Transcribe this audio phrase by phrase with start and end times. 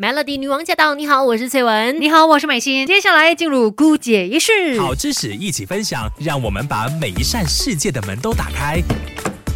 [0.00, 0.94] Melody 女王驾到！
[0.94, 2.00] 你好，我是翠文。
[2.00, 2.86] 你好，我是美心。
[2.86, 4.80] 接下来进入姑姐仪式。
[4.80, 8.82] 好知识一起分享，让我们把每一扇世界的门都打开。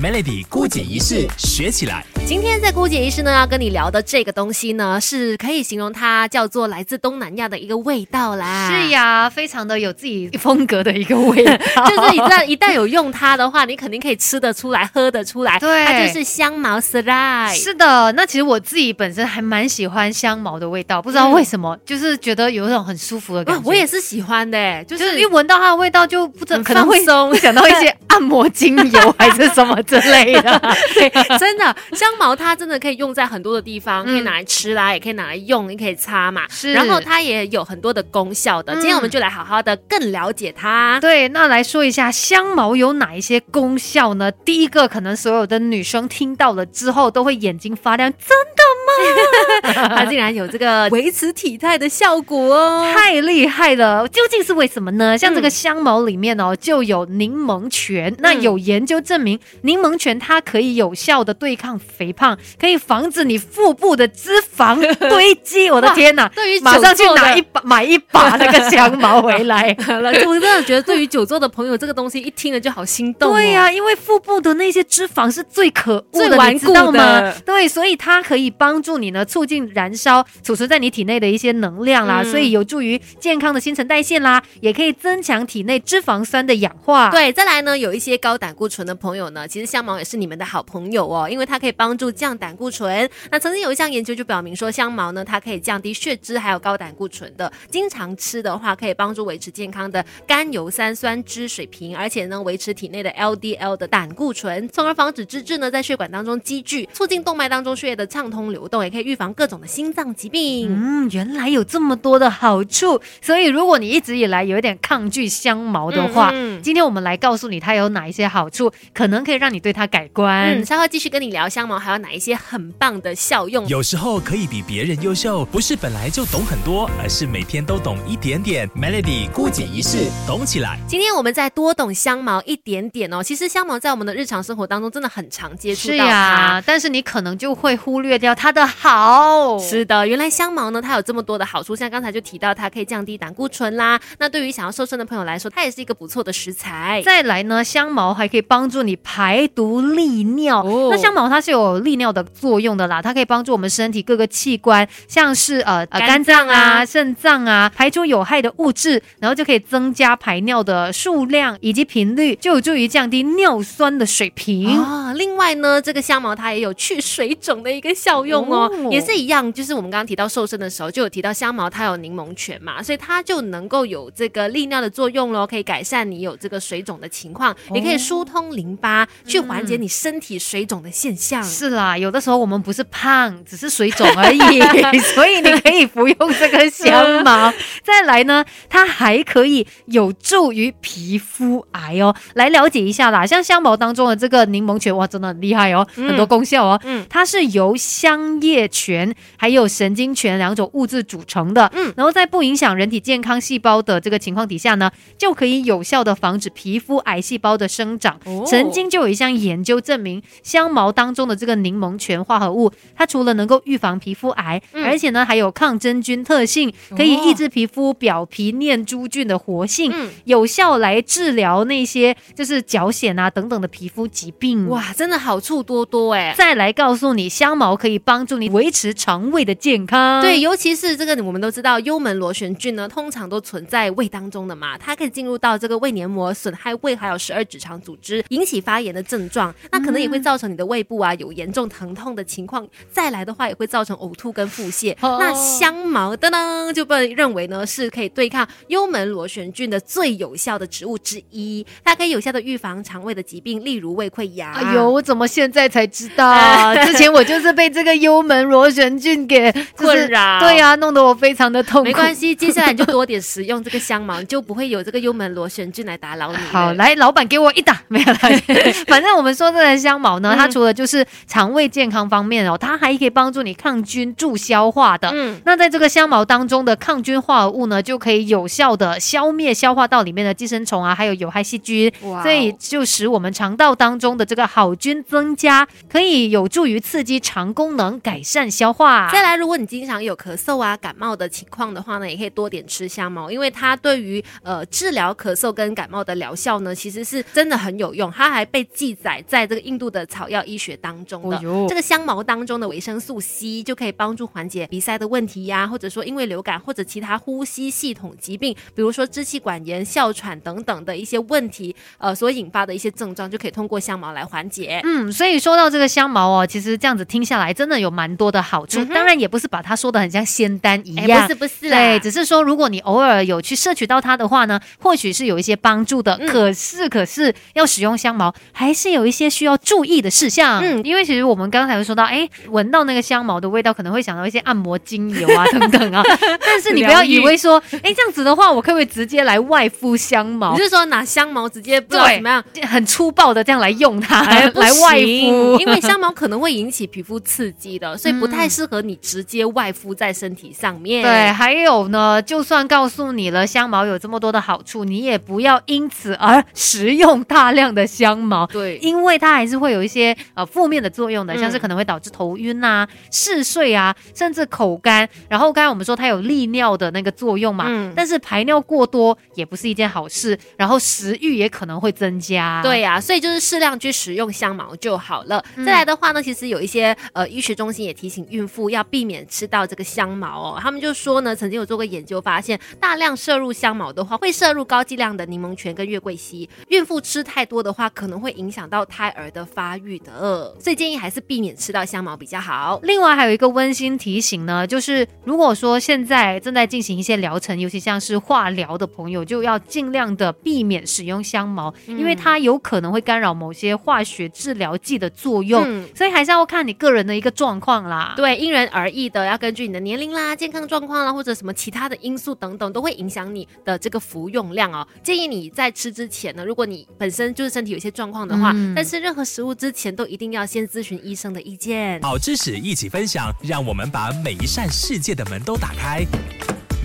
[0.00, 2.04] Melody 姑姐仪式学起来。
[2.24, 8.70] 今天在姑姐仪式呢要跟你聊的这个东西呢，是可以形容它叫做来自东南亚的一个味道啦。
[8.70, 11.56] 是呀，非常的有自己风格的一个味道。
[11.88, 15.58] 就是一旦一旦有用它的话，你肯定可以吃得出来、喝得出来。
[15.58, 23.62] 对，它就是香茅 s r i 是的，那其实我自己本身还蛮喜欢香茅的味道，不知道为什么，就是觉得有一种很舒服的感觉。
[23.64, 27.02] 我也是喜欢的，就是一闻到它的味道就不知道可能会
[27.40, 30.60] 想到一些按摩精油还是什么之类的。
[30.94, 31.08] 对，
[31.38, 32.98] 真的香茅它真的可以。
[32.98, 36.42] 用在很多的地方，可以拿来吃啦，也可以拿来用，也可以擦嘛。
[36.48, 38.74] 是，然后它也有很多的功效的。
[38.74, 40.98] 今天我们就来好好的更了解它。
[41.00, 44.32] 对，那来说一下香茅有哪一些功效呢？
[44.32, 49.94] 第一个，可能所有的女生听到了之后都会眼睛发亮，真的吗？
[49.96, 54.08] 它竟然有这个维持体态的效果哦，太厉害了！
[54.08, 55.16] 究竟是为什么呢？
[55.16, 57.97] 像这个香茅里面哦，就有柠檬醛。
[58.18, 62.78] 那有研究证明，柠檬泉它可以有效的对抗肥胖，可以。
[62.88, 66.26] 防止你腹部的脂肪堆积，我的 天哪！
[66.28, 69.76] 对于马上去拿一把 买一把那个香茅回来。
[70.26, 73.32] 我真的觉得，对于久坐的朋友，这个东西一听了就好心动。
[73.32, 87.10] 对呀，因为腹部的那些脂肪是最可最顽固的，对，所以它可以帮助你呢，促进燃烧储存在你体内的一些能量啦，所以有助于健康的新陈代谢啦，也可以增强体内脂肪酸的氧化。
[87.10, 93.08] 对，再来呢，有一些高胆固醇的朋友呢，其实香茅也是你们的好朋友哦，因为它可以帮助降胆固醇。
[93.30, 97.50] 那曾经有一项研究就表明说，香茅呢，它可以降低血脂，还有高胆固醇的。
[97.70, 110.68] 经常吃的话，可以帮助维持健康的甘油三酸脂水平，而且呢，维持体内的 LDL 的胆固醇，从而防止脂质呢在血管当中积聚，促进动脉当中血液的畅通流动，也可以预防各种的心脏疾病。
[110.70, 113.00] 嗯，原来有这么多的好处。
[113.20, 120.58] 所以，如果你一直以来有一点抗拒香茅的话，嗯今天我们来告诉你它有哪一些好处，可能可以让你对它改观。
[120.58, 122.72] 嗯，稍后继续跟你聊香茅还有哪一些很。
[122.78, 128.68] 棒的效用，有时候可以比别人优秀，不是本来就懂很多，而是每天都懂一点点。
[128.68, 130.78] Melody 孤姐一式，懂起来。
[130.86, 133.20] 今天我们再多懂香茅一点点哦。
[133.20, 139.58] 其实香茅在我们的日常生活当中真的很常接触到它，但是你可能就会忽略掉它的好。
[139.58, 143.98] 是的，原来香茅呢，它有这么多的好处，像刚才就提到它可以降低胆固醇啦。
[144.18, 147.02] 那对于想要瘦身的朋友来说，它也是一个不错的食材。
[147.04, 150.62] 再来呢，香茅还可以帮助你排毒利尿。
[150.90, 152.58] 那香茅它是有利尿的作。
[152.58, 165.12] 用的啦，它可以帮助我们身体各个器官，像是呃呃肝脏啊、肾脏啊，排出有害的物质，然后就可以增加排尿的数量以及频率，就有助于降低尿酸的水平啊。
[165.14, 181.40] 另外呢，这个香茅它也有去水肿的一个效用哦，也是一样，就是我们刚刚提到瘦身的时候，就有提到香茅它有柠檬泉嘛，所以它就能够有这个利尿的作用喽，可以改善你有这个水肿的情况，也可以疏通淋巴，去缓解你身体水肿的现象。
[181.44, 182.48] 是啦，有的时候我。
[182.48, 184.62] 我们不是胖，只是水肿而已，
[185.12, 187.52] 所以你可以服用这个香茅。
[187.84, 192.16] 再来呢，它还可以有助于皮肤癌哦。
[192.32, 196.80] 来了解一下啦，像香茅当中的这个柠檬泉，哇，真的很厉害哦，很多功效哦。
[196.84, 201.70] 嗯，它是由香叶醛还有神经醛两种物质组成的。
[201.74, 208.18] 嗯，然后在不影响人体健康细胞的这个情况底下呢，就可以有效的防止皮肤癌细胞的生长。
[208.46, 212.38] 曾经就有一项研究证明，香茅当中的这个柠檬醛化。
[212.38, 219.92] 合物，它除了能够预防皮肤癌，而且呢还有抗真菌特性，可以抑制皮肤表皮念珠菌的活性，
[220.22, 224.68] 有效来治疗那些就是脚癣啊等等的皮肤疾病。
[224.68, 226.32] 哇，真的好处多多哎！
[226.38, 230.22] 再来告诉你，香茅可以帮助你维持肠胃的健康。
[230.22, 242.24] 对，尤其是这个我们都知道，幽门螺旋菌呢通常都存在胃当中的嘛，它可以进入到这个胃黏膜，损害胃还有十二指肠组织，引起发炎的症状，那可能也会造成你的胃部啊有严重疼痛的。
[242.28, 244.94] 情况再来的话，也会造成呕吐跟腹泻。
[245.00, 251.64] 那香茅噔噔，就被认为呢是可以对抗幽门螺旋菌的最有效的植物之一。
[251.82, 254.52] 它可以有效的预防肠胃的疾病，例如胃溃疡。
[254.52, 256.74] 哎呦，我怎么现在才知道？
[256.84, 260.40] 之前我就是被这个幽门螺旋菌给困扰。
[260.40, 261.84] 对呀，弄得我非常的痛苦。
[261.84, 266.36] 没关系，接下来你就多点食用这个香茅，就不会有这个幽门螺旋菌来打扰你。
[266.52, 268.18] 好，来，老板给我一打，没有了。
[268.88, 275.10] 反正我们说这个香茅呢，嗯它除了就是肠胃健康方面哦，它还可以帮助你抗菌、助消化的。
[275.12, 281.92] 嗯，那在这个香茅当中的抗菌化合物呢，就可以有效的消灭消化道里面的寄生虫啊，还有有害细菌，
[282.22, 289.10] 所以就使我们肠道当中的这个好菌增加，可以有助于刺激肠功能，改善消化。
[289.10, 298.10] 再来，如果你经常有咳嗽啊、感冒的情况的话呢，也可以多点吃香茅，因为它对于呃治疗咳嗽跟感冒的疗效呢，其实是真的很有用。
[298.10, 301.36] 它还被记载在这个印度的草药医学当中的。
[301.38, 314.80] 哦这个香茅当中的维生素 C 就可以帮助缓解鼻塞的问题呀、或者说因为流感或者其他呼吸系统疾病，比如说支气管炎、哮喘等等的一些问题，呃所引发的一些症状，就可以通过香茅来缓解。
[314.84, 318.80] 嗯，所以说到这个香茅哦，其实这样子听下来，真的有蛮多的好处。
[318.80, 326.16] 嗯当然，也不是把它说的很像仙丹一哎，样，不是不是啦，对，只是说如果你偶尔有去摄取到它的话呢，或许是有一些帮助的。
[326.20, 330.62] 嗯可是，可是要使用香茅，还是有一些需要注意的事项。
[330.62, 336.02] 嗯嗯，因为其实我们刚才会说到，哎，闻到那个香茅的味道，可能会想到一些按摩精油啊 等等啊。
[336.44, 340.62] 但是你不要以为说，哎，这样子的话，我可不可以直接来外敷香茅你？
[340.62, 342.44] 是说拿香茅直接不知道怎么样？
[342.66, 351.02] 很粗暴的这样来用它，哎，来外敷，因为香茅可能会引起皮肤刺激的，所以不太嗯适合你直接外敷在身体上面。
[351.02, 356.44] 对，，还有呢，就算告诉你了香茅有这么多的好处，你也不要因此而
[356.88, 358.46] 食用大量的香茅。
[358.46, 365.06] 对，因为它还是会有一些呃负面的作用的，嗯像是可能会导致头晕啊、嗜睡啊，甚至口干。
[365.28, 372.60] 然后刚才我们说它有利尿的那个作用嘛，嗯但是排尿过多也不是一件好事，然后食欲也可能会增加。
[372.62, 375.44] 对呀、所以就是适量去使用香茅就好了。
[375.56, 380.58] 嗯再来的话呢，其实有一些呃医学中心也提醒孕妇要避免吃到这个香茅哦。
[380.60, 386.48] 他们就说呢，曾经有做过研究发现，大量摄入香茅的话，会摄入高剂量的柠檬泉跟月桂烯。
[386.78, 392.78] 孕妇吃太多的话，可能会影响到胎儿的发育的，所以建议还是避免吃到香茅比较好。
[392.84, 408.14] 另外还有一个温馨提醒呢，就是如果说现在正在进行一些疗程，尤其像是化疗的朋友，就要尽量的避免使用香茅，因为它有可能会干扰某些化学治疗剂的作用，嗯所以还是要看你个人的一个状况啦。
[408.16, 414.86] 对，因人而异的，要根据你的年龄啦、健康状况啦，或者什么其他的因素等等，都会影响你的这个服用量哦。
[415.02, 422.00] 建议你在吃之前呢，如果你本身就是身体有些状况的话，嗯在吃任何食物之前，都一定要先咨询医生的意见。
[422.02, 426.04] 好知识一起分享，让我们把每一扇世界的门都打开。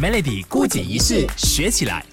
[0.00, 2.04] Melody 孤姐一式学起来。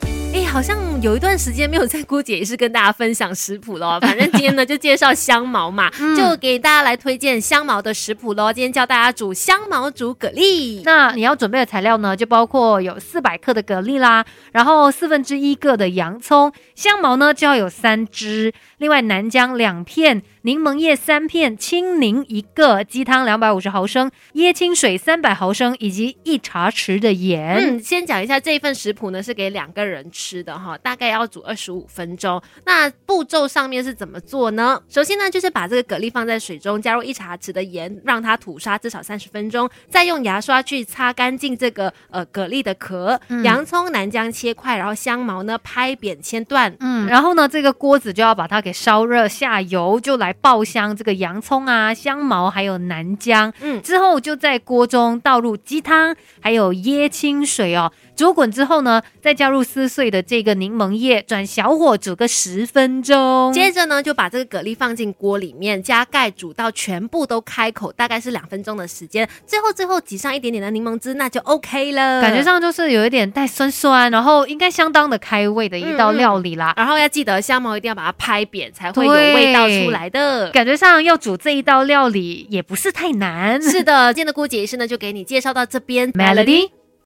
[0.50, 4.00] 哎，好像有一段时间没有在姑姐也是跟大家分享食谱喽。
[4.02, 8.52] 反正今天呢就介绍香茅嘛， 就给大家来推荐香茅的食谱喽。
[8.52, 10.82] 今天教大家煮香茅煮蛤蜊。
[10.84, 27.78] 那你要准备的材料呢，就包括有四百克的蛤蜊啦，然后四分之一个的洋葱，香茅呢就要有三支，另外南姜两片，柠檬叶三片，青柠一个，鸡汤两百五十毫升，椰清水三百毫升，以及一茶匙的盐。
[27.78, 32.42] 嗯，先讲一下这一份食谱呢，是给两个人吃的哈，大概要煮二十五分钟。
[32.66, 34.82] 那步骤上面是怎么做呢？
[34.90, 43.20] 首先呢，就是把这个蛤蜊放在水中，加入一茶匙的盐，让它吐沙至少三十分钟，再用牙刷去擦干净这个呃蛤蜊的壳。
[43.44, 46.76] 洋葱、南姜切块，然后香茅呢拍扁切断。
[46.80, 53.52] 嗯，然后呢，这个锅子就要把它给烧热，下油就来爆香这个洋葱啊、香茅还有南姜。
[53.62, 63.52] 嗯之后就在锅中倒入鸡汤，还有椰清水哦，煮滚之后呢，再加入撕碎的这个柠檬叶，转小火煮个十分钟。
[63.52, 69.28] 接着呢，就把这个蛤蜊放进锅里面，加盖煮到全部都开口，大概是两分钟的时间。
[69.48, 72.22] 最后最后挤上一点点的柠檬汁，那就 OK 了。
[72.22, 76.76] 感觉上就是有一点带酸酸，然后应该相当的开胃的一道料理啦。
[76.78, 80.52] 然后要记得香茅一定要把它拍扁，才会有味道出来的。
[80.52, 83.60] 感觉上要煮这一道料理也不是太难。
[83.60, 86.70] 是的，今天的姑姐医师呢就给你介绍到这边 Melody。